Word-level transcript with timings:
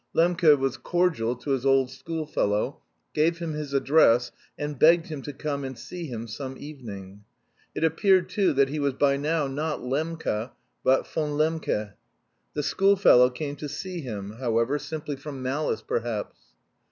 Lembke 0.15 0.57
was 0.57 0.77
cordial 0.77 1.35
to 1.35 1.51
his 1.51 1.63
old 1.63 1.91
schoolfellow, 1.91 2.79
gave 3.13 3.37
him 3.37 3.53
his 3.53 3.71
address, 3.71 4.31
and 4.57 4.79
begged 4.79 5.05
him 5.09 5.21
to 5.21 5.31
come 5.31 5.63
and 5.63 5.77
see 5.77 6.07
him 6.07 6.27
some 6.27 6.57
evening. 6.57 7.23
It 7.75 7.83
appeared, 7.83 8.27
too, 8.27 8.51
that 8.53 8.69
he 8.69 8.79
was 8.79 8.95
by 8.95 9.17
now 9.17 9.45
not 9.45 9.81
"Lembka" 9.83 10.53
but 10.83 11.07
"Von 11.07 11.37
Lembke." 11.37 11.93
The 12.55 12.63
schoolfellow 12.63 13.29
came 13.29 13.55
to 13.57 13.69
see 13.69 14.01
him, 14.01 14.37
however, 14.39 14.79
simply 14.79 15.15
from 15.17 15.43
malice 15.43 15.83
perhaps. 15.83 16.35